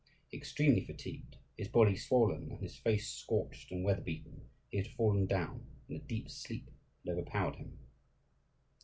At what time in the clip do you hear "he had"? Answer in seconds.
4.71-4.87